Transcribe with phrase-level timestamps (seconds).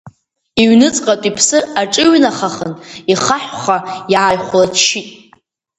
[0.61, 2.73] Иҩныҵҟантә иԥсы аҿыҩанахахын,
[3.11, 3.77] ихаҳәха
[4.13, 5.07] иааихәлаччит.